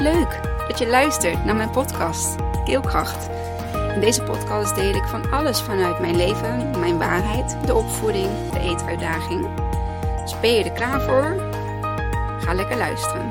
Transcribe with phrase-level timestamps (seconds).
[0.00, 3.28] Leuk dat je luistert naar mijn podcast Keelkracht.
[3.94, 8.58] In deze podcast deel ik van alles vanuit mijn leven, mijn waarheid, de opvoeding, de
[8.60, 9.46] eetuitdaging.
[10.22, 11.50] Dus ben je er klaar voor?
[12.40, 13.28] Ga lekker luisteren.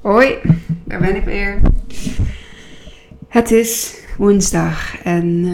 [0.00, 0.38] Hoi,
[0.84, 1.60] daar ben ik weer.
[3.28, 5.46] Het is woensdag en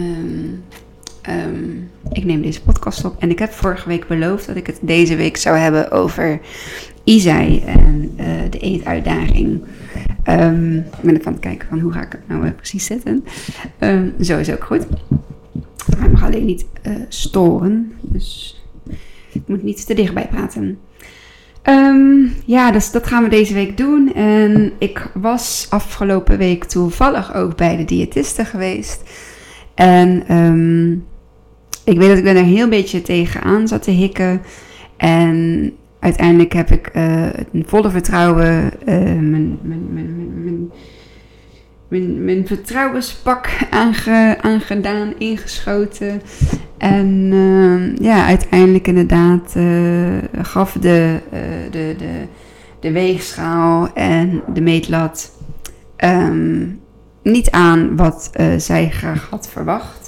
[1.21, 1.76] ehm,
[2.17, 3.15] ik neem deze podcast op.
[3.19, 6.39] En ik heb vorige week beloofd dat ik het deze week zou hebben over
[7.03, 9.63] Isai en uh, de eetuitdaging.
[10.29, 13.23] Um, ik ben even aan het kijken van hoe ga ik het nou precies zetten.
[14.21, 14.85] zo is ook goed.
[15.97, 18.61] Hij mag alleen niet uh, storen, dus
[19.31, 20.79] ik moet niet te dichtbij praten.
[21.63, 24.13] Um, ja, dus dat gaan we deze week doen.
[24.13, 29.01] En ik was afgelopen week toevallig ook bij de diëtiste geweest.
[29.75, 30.23] En
[31.87, 34.41] ik weet dat ik er een heel beetje tegenaan zat te hikken.
[34.97, 37.23] En uiteindelijk heb ik uh,
[37.53, 40.71] een volle vertrouwen uh, mijn, mijn, mijn,
[41.87, 46.21] mijn, mijn, vertrouwenspak aange, aangedaan, ingeschoten.
[46.77, 51.19] En uh, ja, uiteindelijk inderdaad uh, gaf de,
[51.71, 52.25] de, de,
[52.79, 55.31] de weegschaal en de meetlat
[55.97, 56.79] um,
[57.23, 60.06] niet aan wat zij graag had verwacht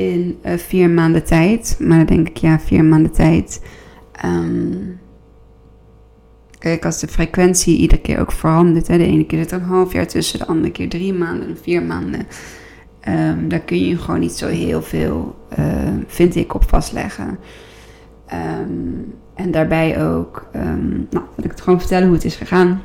[0.00, 1.76] in vier maanden tijd.
[1.78, 3.62] Maar dan denk ik, ja, vier maanden tijd.
[4.24, 4.98] Um,
[6.58, 8.88] kijk, als de frequentie iedere keer ook verandert.
[8.88, 11.48] Hè, de ene keer zit er een half jaar tussen, de andere keer drie maanden
[11.48, 12.26] en vier maanden.
[13.08, 15.66] Um, daar kun je gewoon niet zo heel veel, uh,
[16.06, 17.38] vind ik, op vastleggen.
[18.32, 20.48] Um, en daarbij ook,
[21.10, 22.82] nou, ik het gewoon vertellen hoe het is gegaan.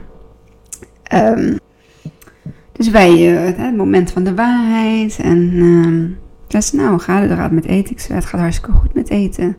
[2.72, 5.20] dus wij, uh, het moment van de waarheid.
[5.20, 6.18] En
[6.54, 7.92] is nou, gaat het eruit met eten?
[7.92, 9.58] Ik zei, het gaat hartstikke goed met eten.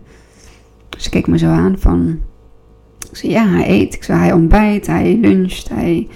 [0.88, 2.20] Dus ze keek me zo aan van,
[3.10, 3.94] ik zei, ja, hij eet.
[3.94, 6.08] Ik hij ontbijt, hij luncht, hij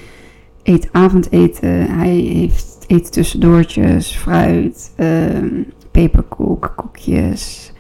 [0.62, 7.72] eet avondeten, hij heeft eet tussendoortjes, fruit, um, peperkoek, koekjes.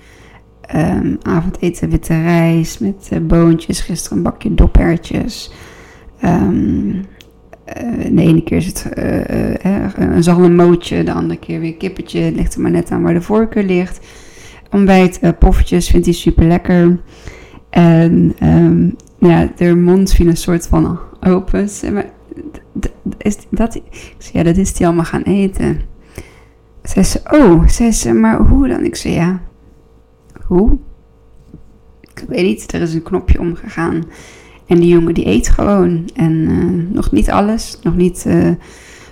[0.76, 3.80] Um, avondeten witte rijst met uh, boontjes.
[3.80, 5.52] Gisteren een bakje dopertjes.
[6.24, 7.04] Um,
[8.12, 9.18] de ene keer is het uh,
[9.64, 12.20] uh, een zalmmootje, de andere keer weer kippetje.
[12.20, 14.06] Het ligt er maar net aan waar de voorkeur ligt.
[14.70, 17.00] Ontbijt, poffertjes vindt hij super lekker.
[17.70, 21.68] En um, ja, de mond viel een soort van open.
[23.18, 25.80] Is dat, ik zei, ja, dat is die allemaal gaan eten.
[26.82, 28.84] Zei ze, oh, zei ze, maar hoe dan?
[28.84, 29.42] Ik zei, ja,
[30.46, 30.78] hoe?
[32.00, 34.04] Ik weet niet, er is een knopje omgegaan.
[34.70, 36.08] En die jongen die eet gewoon.
[36.14, 38.48] En uh, nog niet alles, nog niet uh,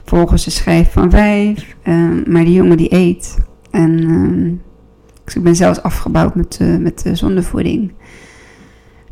[0.05, 1.77] volgens de schijf van vijf.
[1.85, 3.39] Uh, maar die jongen die eet.
[3.71, 4.63] En
[5.35, 7.93] ik ben zelfs afgebouwd met, met de zondevoeding.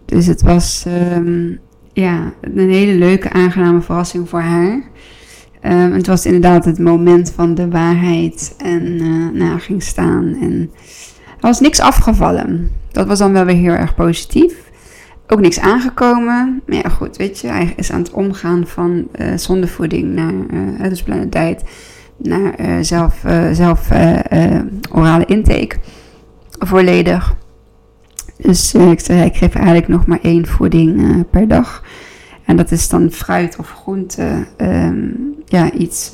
[0.05, 0.85] Dus het was...
[1.17, 1.59] Um,
[1.93, 4.83] ja, een hele leuke, aangename verrassing voor haar.
[5.63, 8.97] Um, het was inderdaad het moment van de waarheid en
[9.37, 10.37] nou, ging staan.
[10.41, 10.71] En
[11.25, 12.71] er was niks afgevallen.
[12.93, 14.66] Dat was dan wel weer heel erg positief.
[15.29, 16.63] Ook niks aangekomen.
[16.67, 20.89] Maar ja, goed, weet je, hij is aan het omgaan van uh, zondevoeding naar, uh,
[20.89, 21.65] dus tijd,
[22.17, 23.89] naar uh, zelf, zelf
[24.93, 25.77] orale intake.
[26.59, 27.35] Volledig.
[28.37, 31.85] Dus ik zei, ik geef eigenlijk nog maar één voeding per dag.
[32.45, 34.47] En dat is dan fruit of groente.
[34.57, 36.11] Um, ja, iets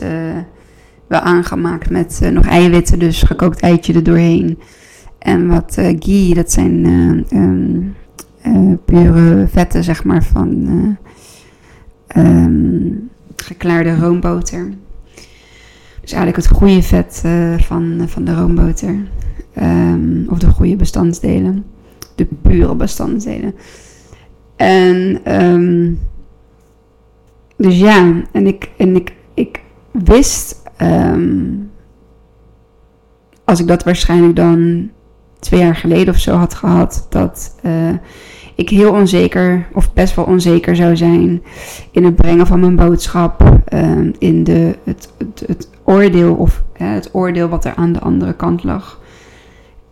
[1.06, 4.58] wel aangemaakt met nog eiwitten, dus gekookt eitje er doorheen.
[5.18, 6.84] En wat ghee, dat zijn
[7.32, 7.94] um,
[8.84, 10.96] pure vetten, zeg maar, van
[12.16, 14.72] um, geklaarde roomboter.
[16.00, 17.22] Dus eigenlijk het goede vet
[17.58, 18.96] van, van de roomboter.
[20.28, 21.64] of de goede bestandsdelen
[22.14, 23.54] de pure bestanddelen.
[24.56, 25.98] En um,
[27.56, 29.60] dus ja, en ik, en ik, ik
[29.90, 31.70] wist, um,
[33.44, 34.90] als ik dat waarschijnlijk dan
[35.38, 37.94] twee jaar geleden of zo had gehad, dat uh,
[38.54, 41.42] ik heel onzeker, of best wel onzeker zou zijn
[41.90, 45.12] in het brengen van mijn boodschap, uh, in de, het,
[45.46, 49.00] het, oordeel of het oordeel wat er aan de andere kant lag.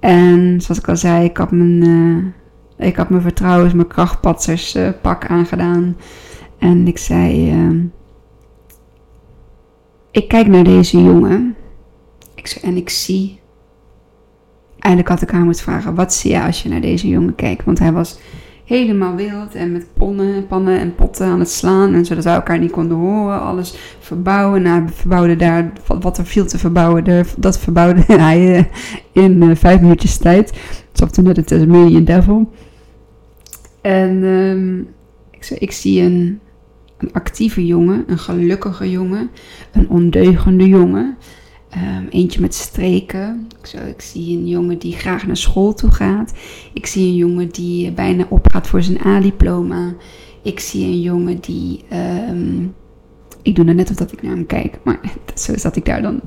[0.01, 4.77] En zoals ik al zei, ik had mijn, uh, ik had mijn vertrouwens, mijn krachtpatsers
[4.77, 5.97] uh, pak aangedaan.
[6.59, 7.83] En ik zei, uh,
[10.11, 11.57] ik kijk naar deze jongen.
[12.35, 13.41] Ik, en ik zie,
[14.79, 17.65] eigenlijk had ik haar moeten vragen, wat zie je als je naar deze jongen kijkt?
[17.65, 18.19] Want hij was
[18.71, 21.95] helemaal wild en met ponnen, pannen en potten aan het slaan.
[21.95, 23.41] En zodat wij elkaar niet konden horen.
[23.41, 24.63] Alles verbouwen.
[24.63, 27.25] Nou, we verbouwden daar wat er viel te verbouwen.
[27.37, 28.65] Dat verbouwde hij eh,
[29.13, 30.53] in uh, vijf minuutjes tijd.
[30.93, 32.53] Alsof toen net de Tasmanian Devil.
[33.81, 34.89] En um,
[35.31, 36.41] ik, ik zie een,
[36.99, 39.31] een actieve jongen, een gelukkige jongen,
[39.73, 41.17] een ondeugende jongen.
[41.77, 43.47] Um, eentje met streken.
[43.89, 46.33] Ik zie een jongen die graag naar school toe gaat.
[46.73, 49.95] Ik zie een jongen die bijna opgaat voor zijn A-diploma.
[50.43, 51.85] Ik zie een jongen die.
[52.29, 52.75] Um,
[53.43, 55.01] ik doe nou net of dat ik naar hem kijk, maar
[55.35, 56.21] zo zat ik daar dan.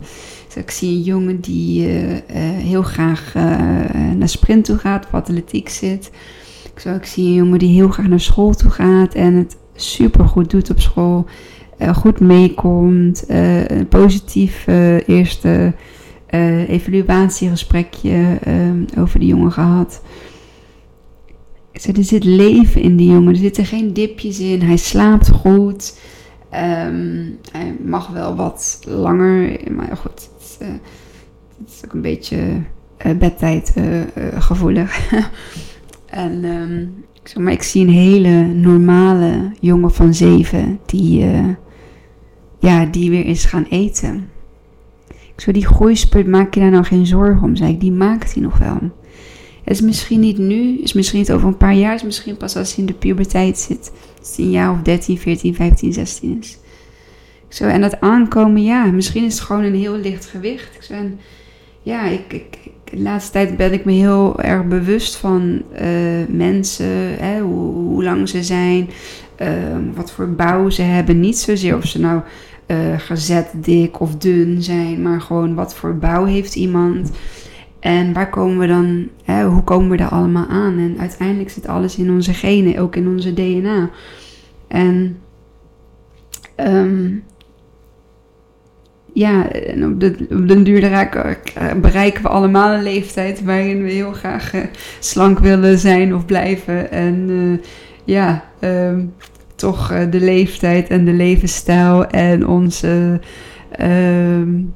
[0.45, 2.19] Dus ik zie een jongen die uh, uh,
[2.57, 3.34] heel graag
[4.16, 6.12] naar sprint toe gaat, of atletiek zit.
[6.75, 10.50] Ik zie een jongen die heel graag naar school toe gaat en het super goed
[10.50, 11.25] doet op school.
[11.83, 13.24] Uh, goed meekomt.
[13.30, 15.74] Uh, een positief uh, eerste
[16.68, 18.39] evaluatiegesprekje
[18.97, 20.01] over die jongen gehad.
[21.71, 23.33] Er zit leven in die jongen.
[23.33, 24.62] Er zitten geen dipjes in.
[24.62, 26.00] Hij slaapt goed.
[26.53, 29.59] Um, hij mag wel wat langer.
[29.71, 30.57] Maar goed, het
[31.68, 32.62] is, ook een beetje
[33.18, 33.74] bedtijd
[34.38, 35.12] gevoelig.
[36.09, 37.03] en um,
[37.38, 41.50] maar ik zie een hele normale jongen van zeven die, uh,
[42.63, 44.30] ja, die weer is gaan eten.
[45.07, 47.80] Ik zo, die groeispurt, maak je daar nou geen zorgen om, zei ik.
[47.80, 48.77] Die maakt hij nog wel.
[49.63, 52.56] Het is misschien niet nu, is misschien niet over een paar jaar, is misschien pas
[52.56, 53.92] als hij in de puberteit zit.
[54.19, 56.57] Als hij een jaar of 13, 14, 15, 16 is.
[57.48, 60.75] Ik zo, en dat aankomen, ja, misschien is het gewoon een heel licht gewicht.
[60.75, 60.95] Ik zo,
[61.81, 65.88] ja, ik, ik, de laatste tijd ben ik me heel erg bewust van uh,
[66.27, 68.89] mensen, hè, hoe, lang ze zijn,
[69.42, 69.48] uh,
[69.95, 71.19] wat voor bouw ze hebben.
[71.19, 72.21] Niet zozeer of ze nou
[72.73, 77.11] uh, gezet, dik of dun zijn, maar gewoon wat voor bouw heeft iemand.
[77.79, 80.77] En waar komen we dan, hè, hoe komen we daar allemaal aan?
[80.77, 83.89] En uiteindelijk zit alles in onze genen, ook in onze DNA.
[84.67, 85.17] En
[86.57, 87.23] um,
[89.13, 89.41] ja,
[89.83, 91.37] op de, op de duur raken,
[91.81, 94.61] bereiken we allemaal een leeftijd waarin we heel graag uh,
[94.99, 96.91] slank willen zijn of blijven.
[96.91, 97.61] En
[98.03, 99.13] ja, um,
[99.63, 103.19] toch uh, de leeftijd en de levensstijl en onze,
[103.80, 104.74] um,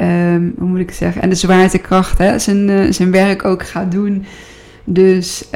[0.00, 4.24] um, hoe moet ik zeggen, en de zwaartekracht hè, zijn, zijn werk ook gaat doen.
[4.84, 5.48] Dus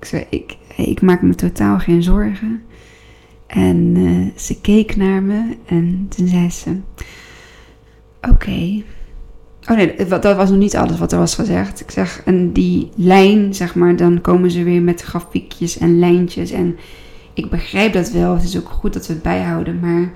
[0.00, 2.62] ik, ik, ik maak me totaal geen zorgen.
[3.46, 6.76] En uh, ze keek naar me en toen zei ze:
[8.30, 8.82] Oké.
[9.70, 11.80] Oh nee, dat was nog niet alles wat er was gezegd.
[11.80, 16.50] Ik zeg, en die lijn, zeg maar, dan komen ze weer met grafiekjes en lijntjes.
[16.50, 16.76] En
[17.34, 18.34] ik begrijp dat wel.
[18.34, 19.80] Het is ook goed dat we het bijhouden.
[19.80, 20.12] Maar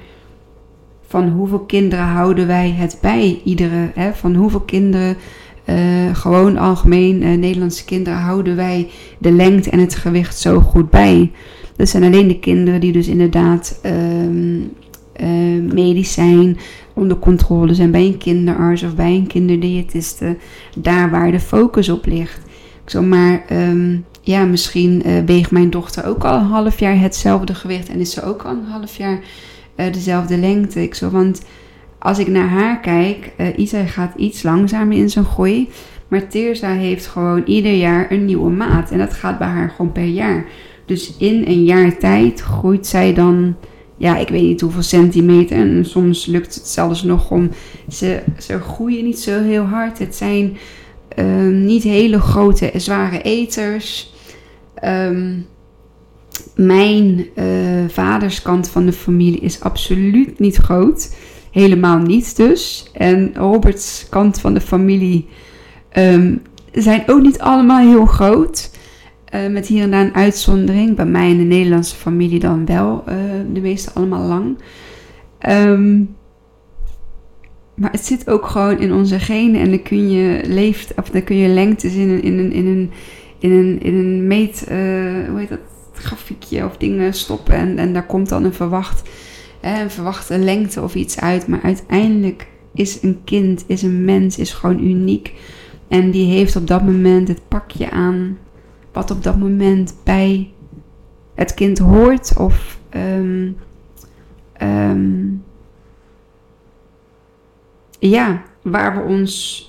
[1.07, 3.41] van hoeveel kinderen houden wij het bij?
[3.45, 4.15] Iedere, hè?
[4.15, 5.17] Van hoeveel kinderen,
[5.65, 5.77] uh,
[6.13, 11.33] gewoon algemeen uh, Nederlandse kinderen, houden wij de lengte en het gewicht zo goed bij?
[11.77, 13.93] Dat zijn alleen de kinderen die dus inderdaad uh,
[15.73, 16.59] medisch zijn,
[16.99, 20.37] onder controle zijn bij een kinderarts of bij een kinderdiëtiste.
[20.77, 22.41] Daar waar de focus op ligt.
[22.87, 27.55] Ik maar, um, ja, misschien uh, weegt mijn dochter ook al een half jaar hetzelfde
[27.55, 29.21] gewicht en is ze ook al een half jaar
[29.77, 30.83] uh, dezelfde lengte.
[30.83, 31.43] Ik zo, want
[31.99, 35.69] als ik naar haar kijk, uh, Isa gaat iets langzamer in zijn groei.
[36.09, 38.91] Maar Teersa heeft gewoon ieder jaar een nieuwe maat.
[38.91, 40.45] En dat gaat bij haar gewoon per jaar.
[40.87, 43.57] Dus in een jaar tijd groeit zij dan,
[43.99, 45.57] ja, ik weet niet hoeveel centimeter.
[45.57, 47.51] En soms lukt het zelfs nog om.
[47.91, 49.99] Ze, ze groeien niet zo heel hard.
[49.99, 50.57] Het zijn
[51.19, 54.13] um, niet hele grote, zware eters.
[54.85, 55.47] Um,
[56.55, 57.45] mijn uh,
[57.89, 61.15] vaderskant van de familie is absoluut niet groot.
[61.51, 62.91] Helemaal niet dus.
[62.93, 65.29] En Roberts kant van de familie
[65.97, 68.71] um, zijn ook niet allemaal heel groot.
[69.35, 70.97] Uh, met hier en daar een uitzondering.
[70.97, 73.05] Bij mij in de Nederlandse familie dan wel.
[73.09, 73.15] Uh,
[73.53, 74.59] de meeste allemaal lang.
[75.49, 76.17] Um,
[77.75, 79.61] maar het zit ook gewoon in onze genen.
[79.61, 82.67] En dan kun je leeft, of dan kun je lengtes in een, in een, in
[82.67, 82.91] een,
[83.39, 85.59] in een, in een meet, uh, hoe heet dat,
[85.93, 87.55] grafiekje of dingen stoppen.
[87.55, 89.09] En, en daar komt dan een verwacht,
[89.61, 91.47] een verwachte lengte of iets uit.
[91.47, 95.33] Maar uiteindelijk is een kind, is een mens, is gewoon uniek.
[95.89, 98.39] En die heeft op dat moment het pakje aan
[98.99, 100.53] wat op dat moment bij
[101.35, 103.57] het kind hoort of um,
[104.63, 105.45] um,
[107.99, 109.63] ja, waar we ons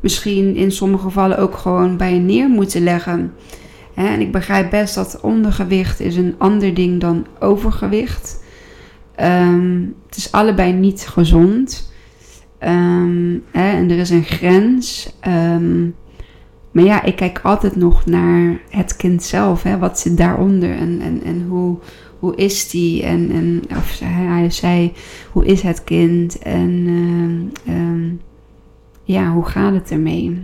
[0.00, 3.32] misschien in sommige gevallen ook gewoon bij neer moeten leggen.
[3.94, 8.44] En ik begrijp best dat ondergewicht is een ander ding dan overgewicht.
[9.20, 11.92] Um, het is allebei niet gezond.
[12.58, 12.70] Hè,
[13.52, 15.12] en er is een grens.
[16.70, 19.62] Maar ja, ik kijk altijd nog naar het kind zelf.
[19.62, 19.78] Hè?
[19.78, 21.76] Wat zit daaronder en, en, en hoe,
[22.18, 23.02] hoe is die?
[23.02, 24.92] En, en of hij zei,
[25.32, 26.38] hoe is het kind?
[26.38, 28.08] En ehm, ehm,
[29.04, 30.40] ja, hoe gaat het ermee?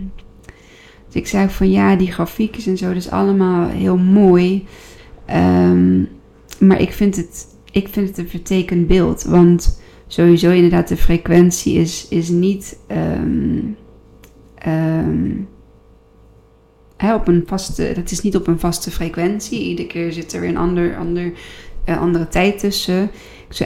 [1.05, 4.65] Dus ik zei van ja, die grafiekjes en zo, dat is allemaal heel mooi.
[5.25, 6.03] Ehm,
[6.59, 9.23] maar ik vind, het, ik vind het een vertekend beeld.
[9.23, 12.77] Want sowieso inderdaad, de frequentie is, is niet
[16.97, 19.63] op een vaste, dat is niet op een vaste frequentie.
[19.63, 21.31] Iedere keer zit er weer een ander, ander,
[21.85, 23.09] uh, andere tijd tussen.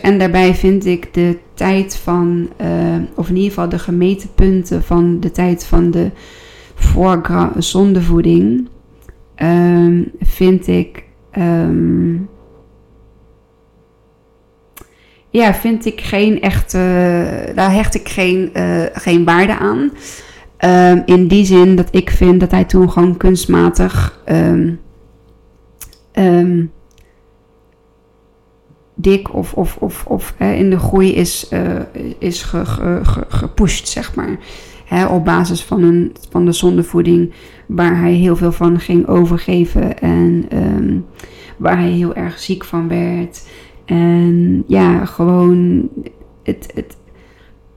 [0.02, 2.68] En daarbij vind ik de tijd van, uh,
[3.16, 6.12] of in ieder geval de gemeten punten van de tijd van de
[7.58, 8.70] zondevoeding,
[9.44, 11.04] um, vind ik,
[11.38, 12.30] um,
[15.30, 16.78] ja, vind ik geen echte,
[17.56, 19.92] daar hecht ik geen, uh, geen waarde aan.
[20.66, 24.80] Um, in die zin dat ik vind dat hij toen gewoon kunstmatig um,
[28.96, 31.80] dik of, of, of, of in de groei is, uh,
[32.20, 34.38] is ge, ge, ge, gepusht, zeg maar.
[35.10, 37.34] Op basis van, een, van de zondevoeding,
[37.66, 40.46] waar hij heel veel van ging overgeven en
[41.58, 43.44] waar hij heel erg ziek van werd.
[43.86, 45.90] En ja, gewoon
[46.44, 46.98] het, het,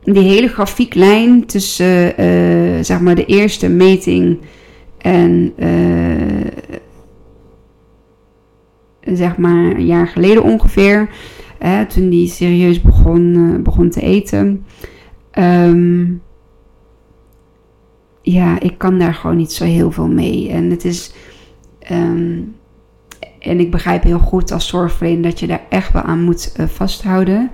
[0.04, 4.38] die hele grafieklijn tussen uh, zeg maar de eerste meting
[4.98, 6.46] en uh,
[9.16, 11.08] zeg maar een jaar geleden ongeveer,
[11.58, 14.64] hè, toen die serieus begon, uh, begon te eten.
[15.38, 16.22] Um,
[18.22, 20.48] ja, ik kan daar gewoon niet zo heel veel mee.
[20.48, 21.14] En het is.
[21.90, 22.54] Um,
[23.38, 27.50] en ik begrijp heel goed als zorgverlener dat je daar echt wel aan moet vasthouden.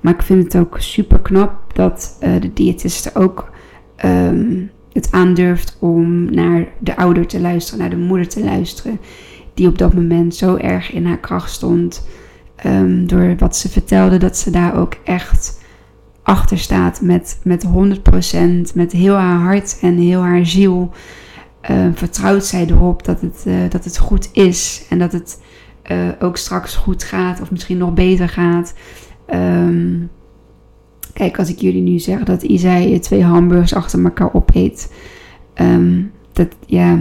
[0.00, 3.50] Maar ik vind het ook super knap dat uh, de diëtiste ook
[4.04, 9.00] um, het aandurft om naar de ouder te luisteren, naar de moeder te luisteren.
[9.54, 12.06] Die op dat moment zo erg in haar kracht stond.
[12.66, 15.60] Um, door wat ze vertelde, dat ze daar ook echt
[16.22, 17.68] achter staat met, met 100%,
[18.74, 20.90] met heel haar hart en heel haar ziel.
[21.70, 25.40] Uh, vertrouwt zij erop dat het, uh, dat het goed is en dat het
[25.90, 28.74] uh, ook straks goed gaat of misschien nog beter gaat.
[29.34, 30.10] Um,
[31.12, 34.92] kijk, als ik jullie nu zeg dat Isai twee hamburgers achter elkaar opeet,
[35.54, 36.98] um, dat, ja,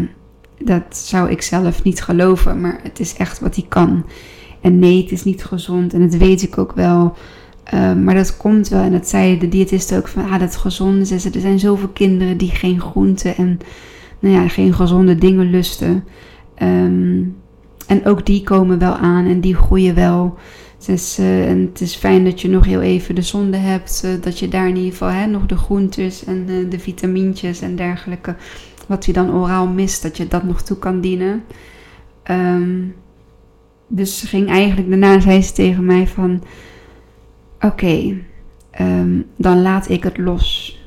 [0.57, 4.05] dat zou ik zelf niet geloven, maar het is echt wat hij kan.
[4.61, 7.13] En nee, het is niet gezond en dat weet ik ook wel.
[7.73, 11.11] Um, maar dat komt wel, en dat zei de diëtist ook van, ah, dat gezond
[11.11, 11.25] is.
[11.25, 13.59] Er zijn zoveel kinderen die geen groenten en
[14.19, 16.03] nou ja, geen gezonde dingen lusten.
[17.87, 20.37] En ook die komen wel aan en die groeien wel.
[20.85, 24.01] Dus, en het is fijn dat je nog heel even de zonde hebt.
[24.05, 27.61] Uh, dat je daar in ieder geval hè, nog de groentes en uh, de vitamintjes
[27.61, 28.35] en dergelijke.
[28.87, 31.43] Wat je dan oraal mist, dat je dat nog toe kan dienen.
[32.31, 32.95] Um,
[33.87, 36.43] dus ging eigenlijk daarna zei ze tegen mij van...
[37.59, 38.15] Oké,
[38.81, 40.79] um, dan laat ik het los.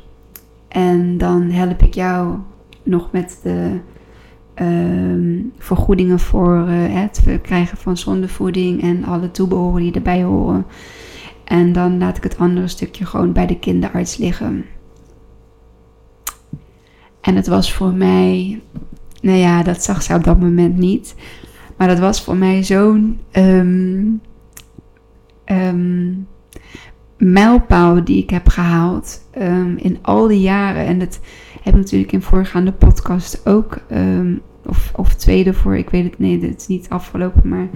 [0.68, 2.36] En dan help ik jou
[2.82, 3.78] nog met de
[4.54, 10.66] um, vergoedingen voor uh, het krijgen van zondevoeding en alle toebehoren die erbij horen.
[11.44, 14.64] En dan laat ik het andere stukje gewoon bij de kinderarts liggen.
[17.20, 18.62] En het was voor mij,
[19.20, 21.14] nou ja, dat zag ze op dat moment niet.
[21.76, 24.20] Maar dat was voor mij zo'n um,
[27.16, 29.20] mijlpaal die ik heb gehaald
[29.76, 30.86] in al die jaren.
[30.86, 31.20] En dat
[31.62, 36.40] heb natuurlijk in voorgaande podcast ook, um, of, of tweede voor, ik weet het, nee,
[36.40, 37.68] het is niet afgelopen, maar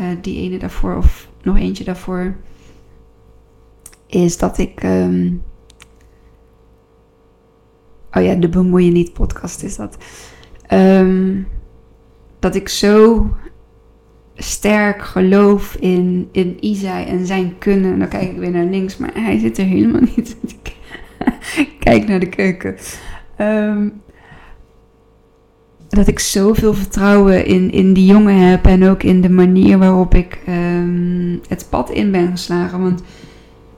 [0.00, 2.36] uh, die ene daarvoor of nog eentje daarvoor,
[4.06, 5.42] is dat ik, um,
[8.10, 9.96] oh ja, de bemoeien niet podcast is dat,
[12.38, 13.26] dat ik zo
[14.42, 17.98] sterk geloof in, in Isai en zijn kunnen.
[17.98, 20.36] Dan kijk ik weer naar links, maar hij zit er helemaal niet.
[21.78, 22.76] kijk naar de keuken.
[23.40, 24.02] Um,
[25.88, 30.14] dat ik zoveel vertrouwen in, in die jongen heb en ook in de manier waarop
[30.14, 32.80] ik um, het pad in ben geslagen.
[32.82, 33.02] Want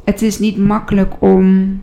[0.04, 1.81] het is niet makkelijk om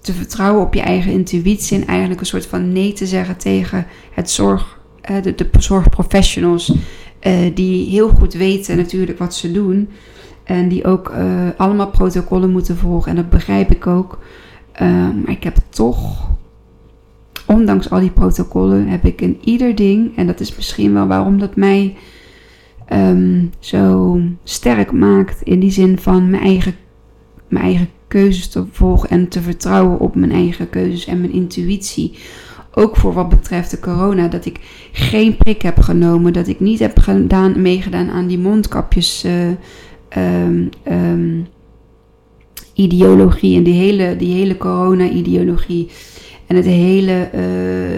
[0.00, 3.86] te vertrouwen op je eigen intuïtie en eigenlijk een soort van nee te zeggen tegen
[4.12, 4.78] het zorg,
[5.10, 6.72] uh, de, de zorgprofessionals.
[7.26, 9.88] Uh, die heel goed weten natuurlijk wat ze doen.
[10.44, 13.10] En die ook uh, allemaal protocollen moeten volgen.
[13.10, 14.18] En dat begrijp ik ook.
[14.82, 16.30] Um, maar ik heb toch
[17.48, 21.38] ondanks al die protocollen heb ik in ieder ding, en dat is misschien wel waarom
[21.38, 21.96] dat mij
[22.92, 26.74] um, zo sterk maakt in die zin van mijn eigen,
[27.48, 32.18] mijn eigen keuzes te volgen en te vertrouwen op mijn eigen keuzes en mijn intuïtie.
[32.74, 34.60] ook voor wat betreft de corona, dat ik
[34.92, 39.24] geen prik heb genomen, dat ik niet heb gedaan, meegedaan aan die mondkapjes.
[39.24, 39.48] Uh,
[40.44, 41.46] um, um,
[42.78, 45.90] ideologie en die hele, die hele corona-ideologie
[46.48, 47.96] en het hele uh,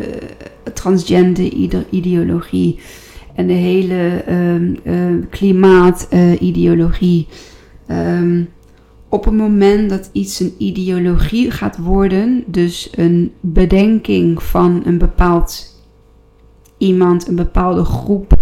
[0.75, 1.53] transgender
[1.91, 2.79] ideologie
[3.35, 7.27] en de hele um, uh, klimaatideologie.
[7.91, 8.49] Um,
[9.09, 15.79] op het moment dat iets een ideologie gaat worden, dus een bedenking van een bepaald
[16.79, 18.39] iemand, een bepaalde groep,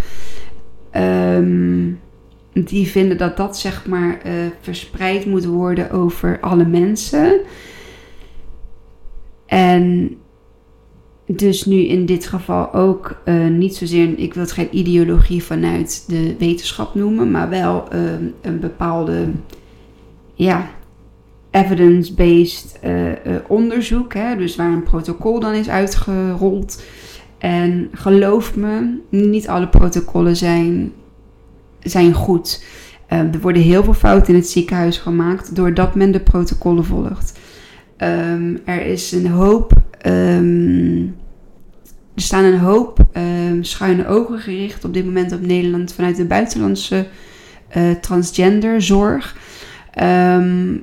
[2.53, 7.41] die vinden dat dat zeg maar uh, verspreid moet worden over alle mensen.
[9.49, 10.17] En
[11.26, 16.05] dus nu in dit geval ook uh, niet zozeer, ik wil het geen ideologie vanuit
[16.07, 18.00] de wetenschap noemen, maar wel uh,
[18.40, 19.28] een bepaalde,
[20.35, 20.71] ja,
[21.50, 23.12] evidence-based uh,
[23.47, 24.14] onderzoek.
[24.14, 26.83] Hè, dus waar een protocol dan is uitgerold.
[27.38, 30.93] En geloof me, niet alle protocollen zijn
[31.83, 32.64] zijn goed.
[33.12, 37.38] Uh, er worden heel veel fouten in het ziekenhuis gemaakt doordat men de protocollen volgt.
[38.02, 39.73] Um, er is een hoop.
[40.07, 41.17] Um,
[42.14, 46.25] er staan een hoop um, schuine ogen gericht op dit moment op Nederland vanuit de
[46.25, 47.07] buitenlandse
[47.76, 49.37] uh, transgenderzorg.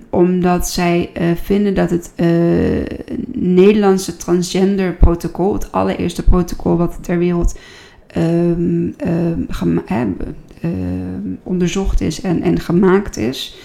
[0.10, 2.28] omdat zij uh, vinden dat het uh,
[3.34, 7.60] Nederlandse transgender protocol, het allereerste protocol wat ter wereld
[11.44, 13.58] onderzocht is en, en gemaakt is.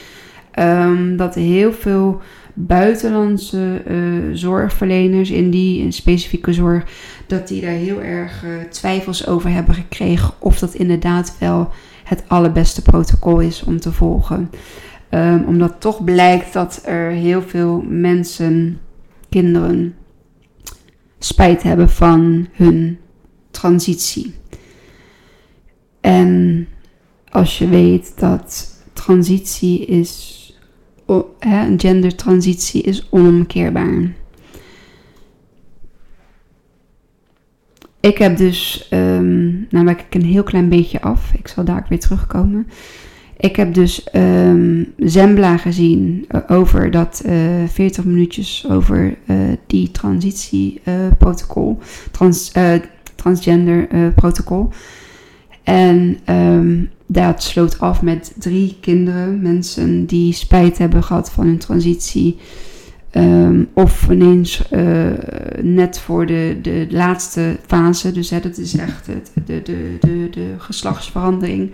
[1.17, 2.21] Dat heel veel
[2.55, 6.85] buitenlandse uh, zorgverleners in die specifieke zorg,
[7.27, 11.69] dat die daar heel erg uh, twijfels over hebben gekregen of dat inderdaad wel
[12.05, 14.51] het allerbeste protocol is om te volgen.
[15.11, 18.79] Um, omdat toch blijkt dat er heel veel mensen,
[19.29, 19.95] kinderen,
[21.19, 22.99] spijt hebben van hun
[23.51, 24.35] transitie.
[26.01, 26.69] En
[27.29, 30.40] als je weet dat transitie is,
[31.39, 34.13] een gendertransitie is onomkeerbaar.
[38.01, 41.87] Ik heb dus, um, nou maak ik een heel klein beetje af, ik zal daar
[41.89, 42.67] weer terugkomen.
[43.37, 47.33] Ik heb dus um, Zembla gezien uh, over dat uh,
[47.67, 51.79] 40 minuutjes over uh, die transitieprotocol,
[52.11, 52.53] trans,
[53.15, 54.71] transgender protocol.
[55.71, 61.59] En um, dat sloot af met drie kinderen, mensen die spijt hebben gehad van hun
[61.59, 62.39] transitie.
[63.13, 65.07] Um, of ineens uh,
[65.63, 70.29] net voor de, de laatste fase, dus hè, dat is echt het, de, de, de,
[70.31, 71.73] de geslachtsverandering.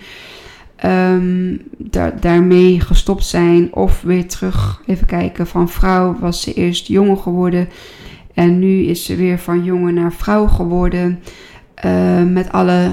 [1.78, 7.18] Daar, daarmee gestopt zijn of weer terug, even kijken, van vrouw was ze eerst jongen
[7.18, 7.68] geworden
[8.34, 11.18] en nu is ze weer van jongen naar vrouw geworden.
[12.32, 12.90] Met alle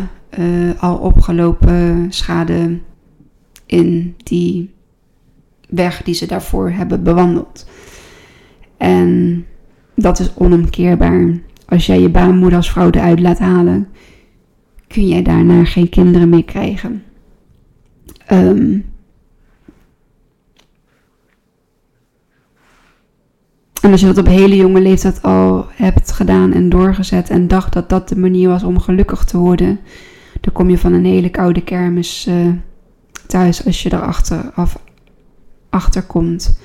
[0.80, 2.80] al opgelopen schade
[3.66, 4.74] in die
[5.70, 7.68] weg die ze daarvoor hebben bewandeld.
[8.78, 9.46] En
[9.96, 11.40] dat is onomkeerbaar.
[11.66, 13.88] Als jij je baarmoeder als vrouw eruit laat halen,
[14.88, 17.04] kun jij daarna geen kinderen meer krijgen.
[18.32, 18.86] Um,
[23.82, 27.74] en als je dat op hele jonge leeftijd al hebt gedaan en doorgezet en dacht
[27.74, 29.80] dat dat de manier was om gelukkig te worden,
[30.44, 32.48] dan kom je van een hele koude kermis uh,
[33.28, 34.80] thuis als je erachter af,
[35.70, 36.60] achter komt.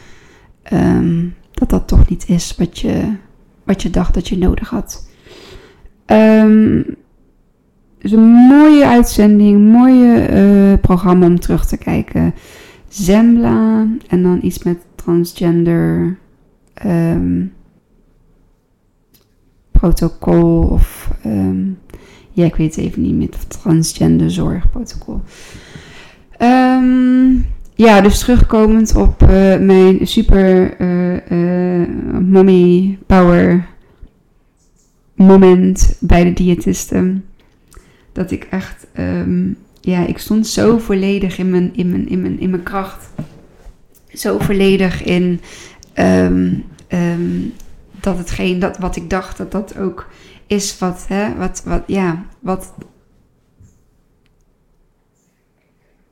[0.72, 3.14] Um, dat dat toch niet is wat je,
[3.64, 5.08] wat je dacht dat je nodig had.
[6.06, 6.84] Um,
[7.98, 12.34] is een mooie uitzending, mooie uh, programma om terug te kijken.
[12.88, 16.18] Zembla en dan iets met transgender
[16.86, 17.52] um,
[19.70, 21.10] protocol of
[22.38, 25.20] ja, ik weet even niet meer, transgender zorgprotocol.
[26.38, 31.88] Um, ja, dus terugkomend op uh, mijn super uh,
[32.20, 33.66] mommy power
[35.14, 37.24] moment bij de diëtisten.
[38.12, 42.40] Dat ik echt, um, ja, ik stond zo volledig in mijn, in mijn, in mijn,
[42.40, 43.08] in mijn kracht.
[44.12, 45.40] Zo volledig in
[45.94, 46.64] um,
[48.08, 50.08] dat hetgeen dat wat ik dacht, dat dat ook
[50.46, 52.74] is wat, hè, wat, wat, ja, wat,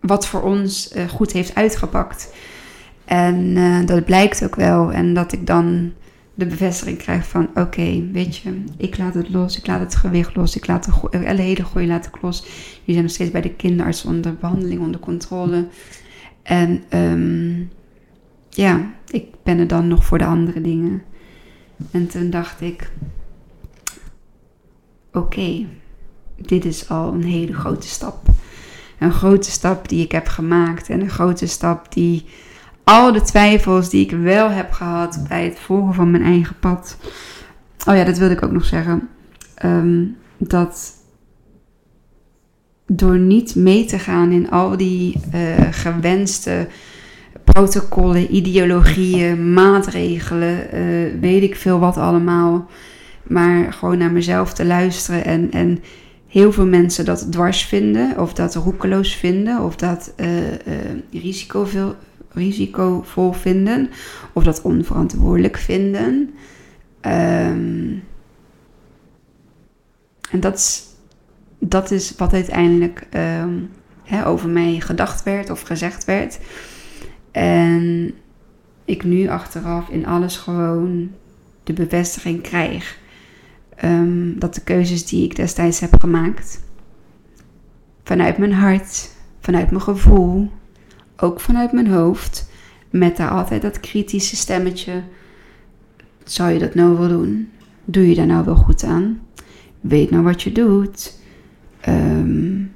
[0.01, 2.35] wat voor ons uh, goed heeft uitgepakt.
[3.05, 4.93] En uh, dat blijkt ook wel.
[4.93, 5.93] En dat ik dan
[6.35, 10.37] de bevestiging krijg van: oké, weet je, ik laat het los, ik laat het gewicht
[10.37, 12.41] los, ik laat de hele gooi laat los.
[12.41, 15.67] Jullie zijn nog steeds bij de kinderarts onder behandeling, onder controle.
[16.43, 17.71] En um,
[18.49, 21.03] ja, ik ben er dan nog voor de andere dingen.
[21.91, 22.91] En toen dacht ik,
[25.12, 25.67] oké,
[26.37, 28.23] dit is al een hele grote stap.
[28.99, 32.25] Een grote stap die ik heb gemaakt en een grote stap die
[32.85, 36.97] al de twijfels die ik wel heb gehad bij het volgen van mijn eigen pad.
[37.87, 39.09] Oh ja, dat wilde ik ook nog zeggen.
[39.55, 40.05] Ehm,
[40.37, 40.95] dat
[42.87, 46.69] door niet mee te gaan in al die uh, gewenste
[47.53, 52.71] protocollen, ideologieën, maatregelen, uh, weet ik veel wat allemaal.
[53.23, 55.83] Maar gewoon naar mezelf te luisteren en, en
[56.27, 60.29] heel veel mensen dat dwars vinden, of dat roekeloos vinden, of dat uh,
[61.13, 61.95] risicovol,
[62.33, 63.91] risicovol vinden,
[64.33, 66.35] of dat onverantwoordelijk vinden.
[67.01, 68.03] Um,
[70.31, 70.83] en dat is,
[71.59, 73.07] dat is wat uiteindelijk
[73.41, 73.71] um,
[74.03, 76.39] hè, over mij gedacht werd of gezegd werd.
[77.37, 78.14] En
[78.85, 81.11] ik nu achteraf in alles gewoon
[81.64, 82.99] de bevestiging krijg.
[83.85, 86.61] Um, dat de keuzes die ik destijds heb gemaakt,
[88.03, 90.51] vanuit mijn hart, vanuit mijn gevoel,
[91.16, 92.51] ook vanuit mijn hoofd,
[92.90, 95.03] met daar altijd dat kritische stemmetje.
[96.25, 97.51] Zou je dat nou wel doen?
[97.85, 99.20] Doe je daar nou wel goed aan?
[99.81, 101.20] Weet nou wat je doet.
[101.88, 102.75] Um,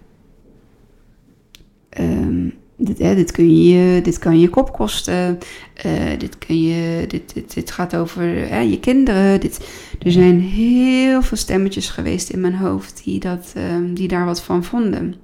[2.80, 5.38] dit, hè, dit, kun je, dit kan je kop kosten.
[5.86, 7.06] Uh, dit, kun je,
[7.54, 9.40] dit, gaat over hè, je kinderen.
[9.40, 9.68] Dit,
[10.02, 14.42] er zijn heel veel stemmetjes geweest in mijn hoofd die, dat, um, die daar wat
[14.42, 15.14] van vonden.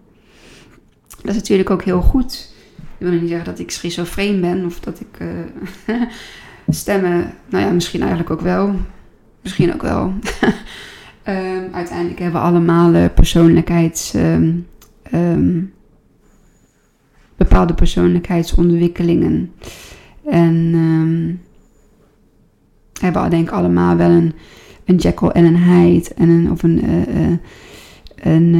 [1.22, 2.54] Dat is natuurlijk ook heel goed.
[2.98, 5.20] Ik wil niet zeggen dat ik schizofreen ben of dat ik
[5.86, 6.00] uh,
[6.68, 8.74] stemmen, nou ja, misschien eigenlijk ook wel.
[9.42, 10.12] Misschien ook wel.
[11.24, 14.14] um, uiteindelijk hebben we allemaal uh, persoonlijkheids.
[14.14, 15.74] Um,
[17.36, 19.52] bepaalde persoonlijkheidsontwikkelingen.
[20.24, 21.40] En um,
[23.00, 24.32] hebben we denk ik allemaal wel een,
[24.84, 26.14] een Jekyll en een Hyde.
[26.14, 26.84] En een, of een...
[26.84, 27.36] Uh, uh,
[28.16, 28.54] een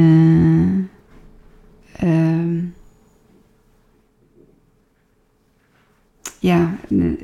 [2.03, 2.63] uh,
[6.39, 6.75] ja,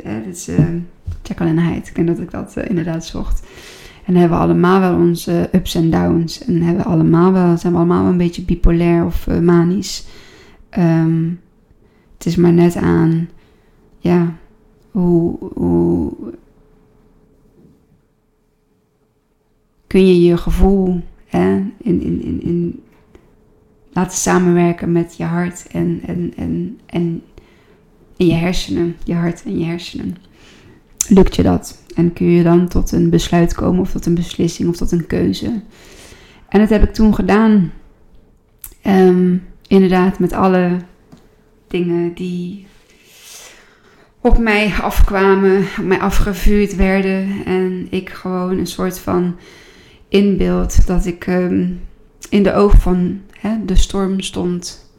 [0.04, 0.50] het is
[1.22, 1.88] Jekyll en Hyde.
[1.88, 3.48] Ik denk dat ik dat inderdaad zocht.
[4.06, 6.46] En hebben we allemaal wel onze ups en downs.
[6.46, 10.06] En hebben allemaal wel, zijn we allemaal wel een beetje bipolair of manisch.
[10.78, 11.40] Um,
[12.18, 13.30] het is maar net aan,
[13.98, 14.36] ja,
[14.92, 15.38] hoe,
[19.88, 22.84] kun je je gevoel hè, in, in, in, in
[23.92, 27.22] laten samenwerken met je hart en, en, en, en,
[28.16, 30.18] en je hersenen, je hart en je hersenen.
[31.08, 31.84] Lukt je dat?
[31.96, 35.08] En kun je dan tot een besluit komen of tot een beslissing of tot een
[35.08, 35.62] keuze?
[36.50, 37.72] En dat heb ik toen gedaan.
[38.86, 40.78] Um, inderdaad, met alle
[41.68, 42.68] dingen die
[44.22, 47.46] op mij afkwamen, op mij afgevuurd werden.
[47.46, 49.36] En ik gewoon een soort van
[50.08, 51.82] inbeeld dat ik um,
[52.30, 54.92] in de oog van hè, de storm stond.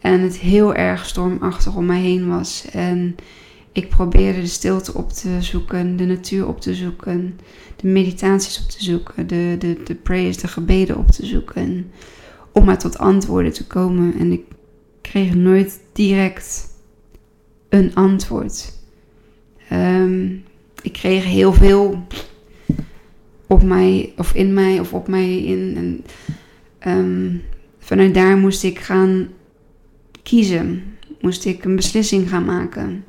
[0.00, 2.66] En het heel erg stormachtig om mij heen was.
[2.72, 3.16] En
[3.72, 7.38] ik probeerde de stilte op te zoeken, de natuur op te zoeken,
[7.76, 11.90] de meditaties op te zoeken, de, de, de prayers, de gebeden op te zoeken.
[12.52, 14.14] Om maar tot antwoorden te komen.
[14.18, 14.42] En ik
[15.00, 16.68] kreeg nooit direct
[17.68, 18.72] een antwoord.
[19.72, 20.44] Um,
[20.82, 22.06] ik kreeg heel veel
[23.46, 25.76] op mij, of in mij, of op mij in.
[25.76, 27.42] En, um,
[27.78, 29.28] vanuit daar moest ik gaan
[30.22, 30.82] kiezen.
[31.20, 33.04] Moest ik een beslissing gaan maken.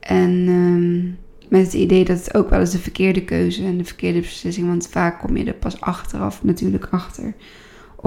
[0.00, 3.84] En um, met het idee dat het ook wel eens de verkeerde keuze en de
[3.84, 7.34] verkeerde beslissing, want vaak kom je er pas achteraf natuurlijk achter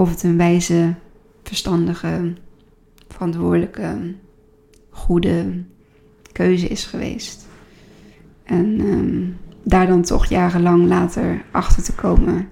[0.00, 0.94] of het een wijze,
[1.42, 2.32] verstandige
[3.08, 4.14] verantwoordelijke,
[4.90, 5.64] goede
[6.32, 7.46] keuze is geweest.
[8.44, 12.48] En um, daar dan toch jarenlang later achter te komen.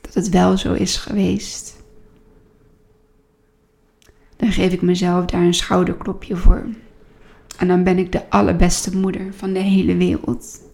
[0.00, 1.82] Dat het wel zo is geweest.
[4.36, 6.66] Dan geef ik mezelf daar een schouderklopje voor.
[7.58, 10.69] En dan ben ik de allerbeste moeder van de hele wereld.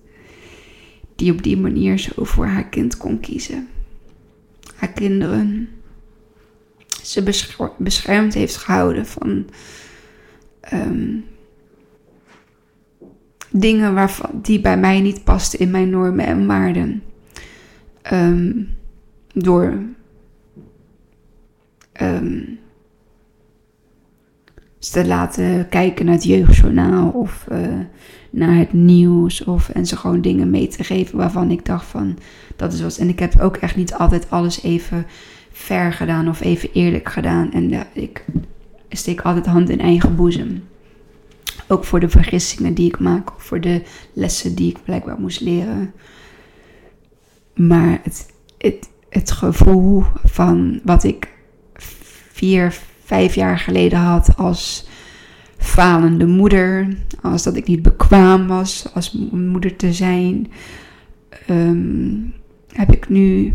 [1.16, 3.68] Die op die manier zo voor haar kind kon kiezen
[4.76, 5.68] haar kinderen
[7.02, 7.22] ze
[7.78, 9.46] beschermd heeft gehouden van
[10.72, 11.24] um,
[13.50, 17.02] dingen waarvan, die bij mij niet pasten in mijn normen en waarden.
[18.12, 18.68] Um,
[19.32, 19.78] door
[22.00, 22.58] um,
[24.78, 27.80] ze te laten kijken naar het jeugdjournaal of uh,
[28.36, 29.44] naar het nieuws.
[29.44, 32.18] Of, en ze gewoon dingen mee te geven waarvan ik dacht van
[32.56, 32.96] dat is wat.
[32.96, 35.06] En ik heb ook echt niet altijd alles even
[35.52, 37.52] ver gedaan of even eerlijk gedaan.
[37.52, 38.24] En ik
[38.88, 40.64] steek altijd hand in eigen boezem.
[41.68, 45.40] Ook voor de vergissingen die ik maak, of voor de lessen die ik blijkbaar moest
[45.40, 45.92] leren.
[47.54, 48.26] Maar het,
[48.58, 51.28] het, het gevoel van wat ik
[52.32, 54.86] vier, vijf jaar geleden had als
[55.58, 56.88] falende moeder,
[57.22, 60.50] als dat ik niet bekwaam was als moeder te zijn,
[61.46, 62.16] ehm,
[62.72, 63.54] heb ik nu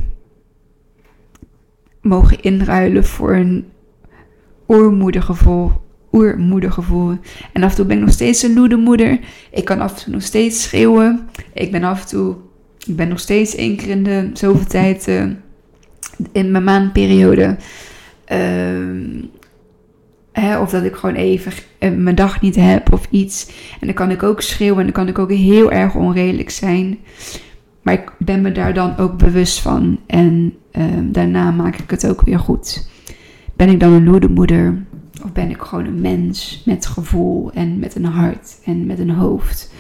[2.02, 3.66] mogen inruilen voor een
[4.68, 5.72] oermoedergevoel.
[6.12, 7.18] Oermoedergevoel.
[7.54, 9.20] En af en toe ben ik nog steeds een loedermoeder.
[9.52, 11.30] Ik kan af en toe nog steeds schreeuwen.
[11.54, 12.36] Ik ben af en toe,
[12.88, 15.24] ik ben nog steeds één keer in zoveel tijd uh,
[16.32, 17.58] in mijn maandperiode.
[18.32, 19.24] Uh,
[20.34, 23.52] of dat ik gewoon even uh, mijn dag niet heb of iets.
[23.80, 27.00] En dan kan ik ook schreeuwen en dan kan ik ook heel erg onredelijk zijn.
[27.82, 30.00] Maar ik ben me daar dan ook bewust van.
[30.08, 32.90] En ehm, daarna maak ik het ook weer goed.
[33.56, 34.86] Ben ik dan een loedermoeder?
[35.24, 39.10] Of ben ik gewoon een mens met gevoel en met een hart en met een
[39.10, 39.74] hoofd?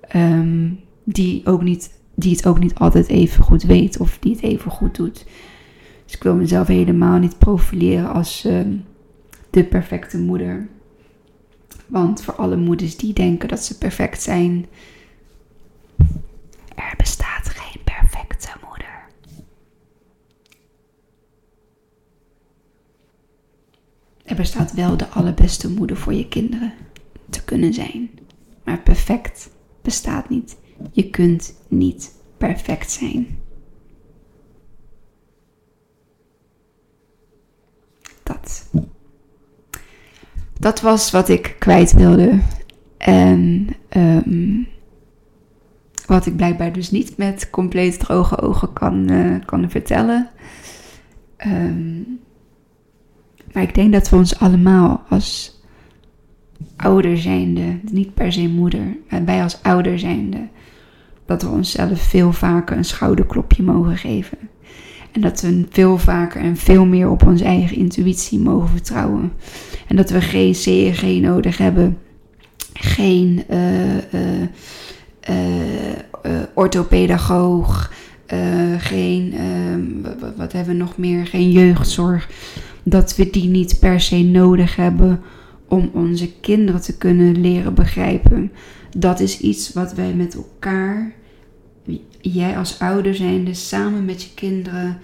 [0.00, 0.68] Ehm,
[1.04, 4.70] die, ook niet, die het ook niet altijd even goed weet of die het even
[4.70, 5.26] goed doet.
[6.04, 8.72] Dus ik wil mezelf helemaal niet profileren als ehm,
[9.50, 10.68] de perfecte moeder.
[11.86, 14.66] Want voor alle moeders die denken dat ze perfect zijn,
[16.74, 19.06] er bestaat geen perfecte moeder.
[24.24, 26.72] Er bestaat wel de allerbeste moeder voor je kinderen
[27.30, 28.10] te kunnen zijn.
[28.64, 29.50] Maar perfect
[29.82, 30.56] bestaat niet.
[30.92, 33.38] Je kunt niet perfect zijn.
[38.22, 38.70] Dat.
[40.60, 42.38] Dat was wat ik kwijt wilde.
[42.98, 44.68] En um,
[46.06, 50.30] wat ik blijkbaar dus niet met compleet droge ogen kan, uh, kan vertellen.
[51.46, 52.20] Um,
[53.52, 55.60] maar ik denk dat we ons allemaal als
[56.76, 60.48] ouder zijnde, niet per se moeder, maar wij als ouder zijnde,
[61.26, 64.38] dat we onszelf veel vaker een schouderklopje mogen geven.
[65.12, 69.32] En dat we veel vaker en veel meer op onze eigen intuïtie mogen vertrouwen.
[69.86, 71.98] En dat we geen CRG nodig hebben,
[72.72, 74.00] geen uh, uh,
[75.30, 77.92] uh, orthopedagoog,
[78.78, 79.34] geen,
[80.02, 82.28] wat, wat hebben we nog meer, geen jeugdzorg.
[82.82, 85.20] Dat we die niet per se nodig hebben
[85.68, 88.52] om onze kinderen te kunnen leren begrijpen.
[88.96, 91.12] Dat is iets wat wij met elkaar,
[92.20, 94.98] jij als ouder zijnde, samen met je kinderen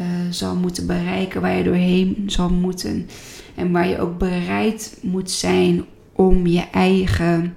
[0.00, 3.08] uh, zal moeten bereiken, waar je doorheen zal moeten.
[3.54, 7.56] En waar je ook bereid moet zijn om je eigen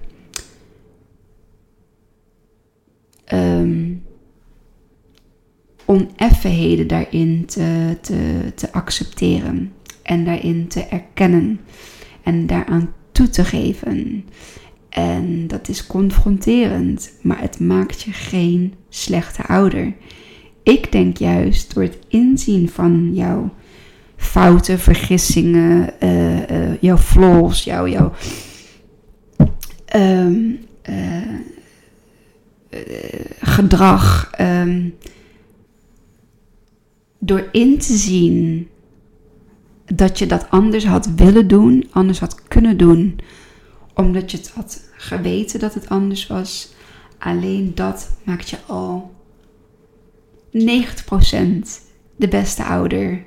[3.34, 4.04] um,
[5.86, 11.60] oneffenheden daarin te, te, te accepteren en daarin te erkennen
[12.24, 14.26] en daaraan toe te geven.
[14.96, 19.94] En dat is confronterend, maar het maakt je geen slechte ouder.
[20.64, 23.54] Ik denk juist door het inzien van jouw
[24.16, 28.14] fouten, vergissingen, uh, uh, jouw flaws, jouw, jouw
[29.96, 30.58] um,
[30.90, 31.40] uh,
[33.40, 34.32] gedrag.
[34.42, 34.96] Um,
[37.20, 38.68] door in te zien
[39.86, 43.20] dat je dat anders had willen doen, anders had kunnen doen,
[43.96, 46.74] omdat je het had geweten dat het anders was.
[47.18, 49.14] Alleen dat maakt je al
[50.54, 50.60] 90%
[52.16, 53.24] de beste ouder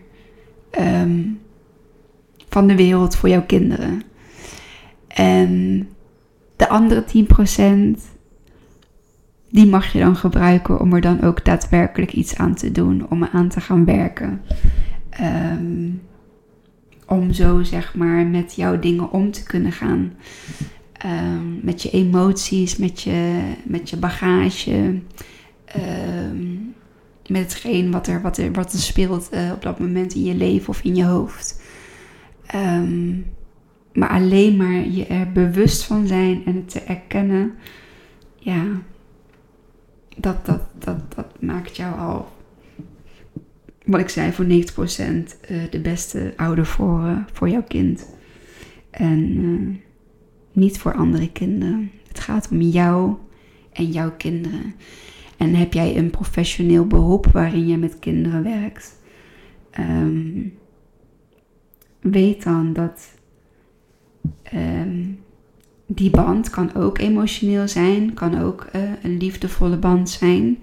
[0.81, 1.41] um,
[2.49, 4.03] van de wereld voor jouw kinderen.
[5.09, 5.89] En
[6.57, 7.05] de andere
[7.97, 8.01] 10%,
[9.51, 13.25] die mag je dan gebruiken om er dan ook daadwerkelijk iets aan te doen, om
[13.25, 14.43] aan te gaan werken.
[15.21, 16.03] Um,
[17.09, 20.13] om zo zeg maar met jouw dingen om te kunnen gaan.
[21.07, 25.01] Um, met je emoties, met je, met je bagage.
[25.77, 26.75] Um,
[27.27, 30.35] met hetgeen wat er, wat er, wat er speelt uh, op dat moment in je
[30.35, 31.63] leven of in je hoofd.
[32.55, 33.27] Um,
[33.93, 37.55] maar alleen maar je er bewust van zijn en het te erkennen.
[38.37, 38.65] Ja,
[40.17, 42.29] dat, dat, dat, dat maakt jou al,
[43.89, 48.09] wat ik zei, voor 90% uh, eh, de beste ouder voor, uh, voor jouw kind.
[48.91, 49.77] En uh,
[50.53, 51.91] niet voor andere kinderen.
[52.09, 53.15] Het gaat om jou
[53.73, 54.75] en jouw kinderen.
[55.37, 58.97] En heb jij een professioneel beroep waarin je met kinderen werkt?
[59.81, 60.55] Um,
[62.01, 63.15] weet dan dat
[64.55, 65.19] um,
[65.87, 68.67] die band kan ook emotioneel zijn, kan ook
[69.03, 70.59] een liefdevolle band zijn.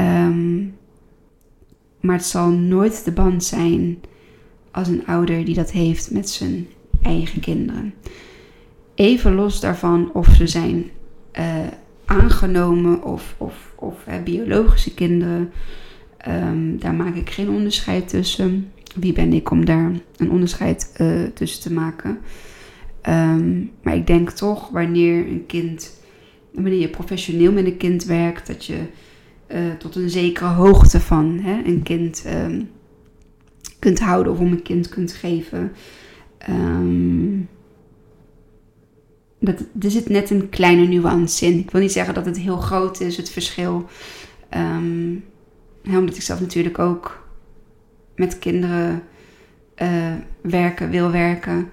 [0.00, 0.77] Um,
[2.00, 4.00] maar het zal nooit de band zijn
[4.70, 6.66] als een ouder die dat heeft met zijn
[7.02, 7.94] eigen kinderen.
[8.94, 10.90] even los daarvan of ze zijn
[11.38, 11.66] uh,
[12.04, 15.52] aangenomen of, of, of biologische kinderen.
[16.28, 18.72] Um, daar maak ik geen onderscheid tussen.
[18.94, 22.18] Wie ben ik om daar een onderscheid uh, tussen te maken?
[23.08, 26.00] Um, maar ik denk toch wanneer een kind,
[26.52, 28.78] wanneer je professioneel met een kind werkt, dat je
[29.48, 32.70] uh, tot een zekere hoogte van hè, een kind um,
[33.78, 35.72] kunt houden of om een kind kunt geven.
[36.48, 37.48] Um,
[39.40, 41.58] dat, er zit net een kleine nuance in.
[41.58, 43.86] Ik wil niet zeggen dat het heel groot is, het verschil.
[44.56, 45.24] Um,
[45.84, 47.26] omdat ik zelf natuurlijk ook
[48.16, 49.02] met kinderen
[49.82, 51.70] uh, werken, wil werken.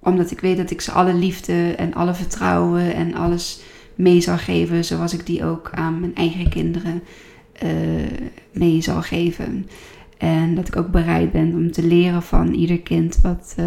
[0.00, 3.62] Omdat ik weet dat ik ze alle liefde en alle vertrouwen en alles
[3.94, 4.84] mee zal geven.
[4.84, 7.02] Zoals ik die ook aan mijn eigen kinderen
[7.64, 7.70] uh,
[8.52, 9.66] mee zal geven.
[10.18, 13.66] En dat ik ook bereid ben om te leren van ieder kind wat uh,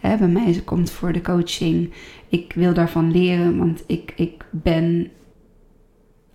[0.00, 1.92] hè, bij mij komt voor de coaching.
[2.28, 5.08] Ik wil daarvan leren, want ik, ik ben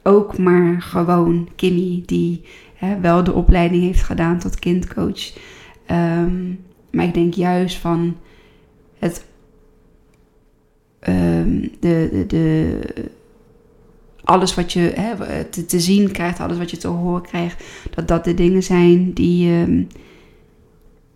[0.04, 2.42] ook maar gewoon Kimmy die
[2.76, 5.34] hè, wel de opleiding heeft gedaan tot kindcoach.
[5.92, 6.60] Um,
[6.92, 8.18] maar ik denk juist van
[9.00, 9.26] het
[11.10, 12.80] um, de, de,
[14.24, 17.64] alles wat je hè, te, zien krijgt, alles wat je te horen krijgt,
[17.96, 19.88] dat dat de dingen zijn die, um,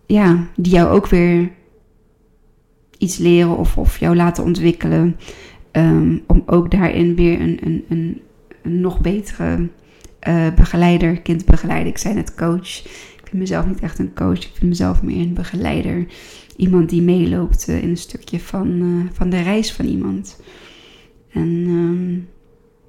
[0.06, 1.50] ja, die jou ook weer
[2.98, 5.16] iets leren of, of jou laten ontwikkelen.
[5.72, 8.20] Um, om ook daarin weer een, een, een,
[8.62, 9.68] een nog betere
[10.28, 11.88] uh, begeleider, kindbegeleider.
[11.88, 12.78] Ik zei net coach.
[12.84, 14.38] Ik vind mezelf niet echt een coach.
[14.38, 16.06] Ik vind mezelf meer een begeleider.
[16.56, 20.40] Iemand die meeloopt uh, in een stukje van, uh, van de reis van iemand.
[21.30, 22.28] En um,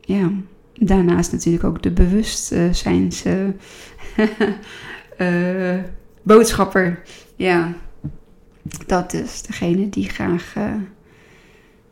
[0.02, 0.32] ja,
[0.74, 3.48] daarnaast natuurlijk ook de bewustzijns uh,
[6.24, 7.02] boodschapper.
[7.36, 7.74] Ja,
[8.86, 10.54] dat is degene die graag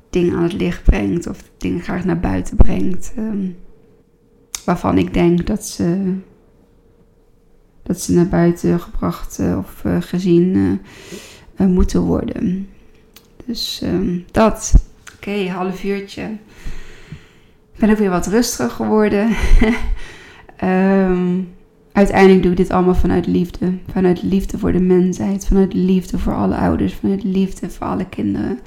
[0.10, 3.14] dingen aan het licht brengt of dingen graag naar buiten brengt.
[3.18, 3.56] Um,
[4.66, 6.16] waarvan ik denk dat ze,
[7.84, 10.80] dat ze naar buiten gebracht of gezien
[11.68, 12.70] moeten worden.
[13.46, 14.74] Dus um, dat.
[15.16, 16.30] Oké, okay, half uurtje
[17.82, 19.36] ben ook weer wat rustiger geworden.
[20.64, 21.54] um,
[21.92, 23.74] uiteindelijk doe ik dit allemaal vanuit liefde.
[23.92, 25.46] Vanuit liefde voor de mensheid.
[25.46, 26.94] Vanuit liefde voor alle ouders.
[26.94, 28.60] Vanuit liefde voor alle kinderen.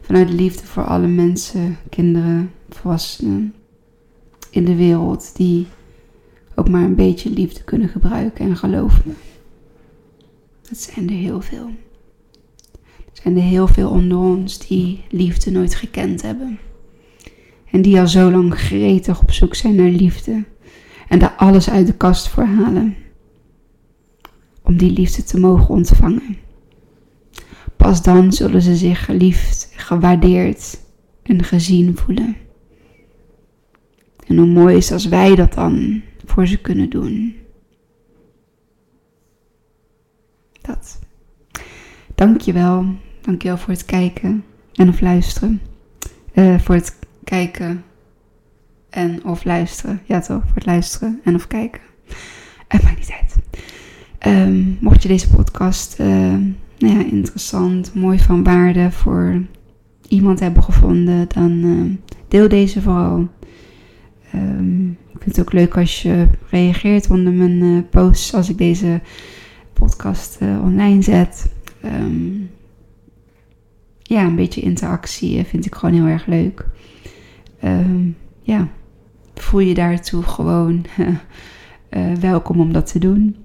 [0.00, 3.54] Vanuit liefde voor alle mensen, kinderen, volwassenen
[4.50, 5.66] in de wereld die
[6.54, 8.44] ook maar een beetje liefde kunnen gebruiken.
[8.44, 9.12] En geloof me,
[10.68, 11.70] dat zijn er heel veel.
[13.22, 16.58] Zijn er heel veel onder ons die liefde nooit gekend hebben.
[17.70, 20.44] En die al zo lang gretig op zoek zijn naar liefde.
[21.08, 22.96] En daar alles uit de kast voor halen.
[24.62, 26.36] Om die liefde te mogen ontvangen.
[27.76, 30.80] Pas dan zullen ze zich geliefd, gewaardeerd
[31.22, 32.36] en gezien voelen.
[34.26, 37.36] En hoe mooi is als wij dat dan voor ze kunnen doen.
[40.60, 40.98] Dat.
[42.14, 42.84] Dankjewel.
[43.28, 45.60] Dankjewel voor het kijken en of luisteren.
[46.34, 47.84] Uh, voor het kijken
[48.90, 50.00] en of luisteren.
[50.04, 51.80] Ja toch, voor het luisteren en of kijken.
[52.68, 53.36] Het maakt niet uit.
[54.48, 56.06] Um, mocht je deze podcast uh,
[56.78, 59.42] nou ja, interessant, mooi van waarde voor
[60.08, 61.96] iemand hebben gevonden, dan uh,
[62.28, 63.28] deel deze vooral.
[64.34, 68.58] Um, ik vind het ook leuk als je reageert onder mijn uh, posts als ik
[68.58, 69.00] deze
[69.72, 71.52] podcast online zet.
[71.84, 72.50] Um,
[74.08, 76.66] ja, een beetje interactie vind ik gewoon heel erg leuk
[77.64, 78.68] um, ja,
[79.34, 80.84] voel je daartoe gewoon
[81.90, 83.36] uh, welkom om dat te doen.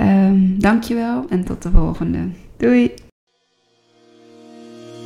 [0.00, 2.18] Um, dankjewel en tot de volgende.
[2.56, 2.94] Doei!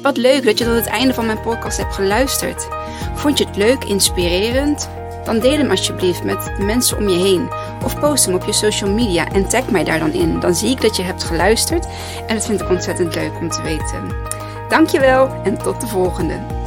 [0.03, 2.69] Wat leuk dat je tot het einde van mijn podcast hebt geluisterd.
[3.15, 4.91] Vond je het leuk, inspirerend?
[5.25, 7.49] Dan deel hem alsjeblieft met de mensen om je heen.
[7.85, 10.41] Of post hem op je social media en tag mij daar dan in.
[10.41, 11.89] Dan zie ik dat je hebt geluisterd
[12.27, 14.38] en dat vind ik ontzettend leuk om te weten.
[14.69, 16.58] Dankjewel en tot de volgende.